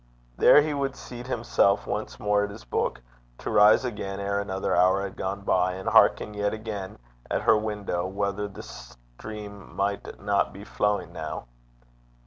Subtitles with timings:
[0.35, 2.99] There he would seat himself once more at his book
[3.37, 6.97] to rise again ere another hour had gone by, and hearken yet again
[7.29, 11.45] at her window whether the stream might not be flowing now.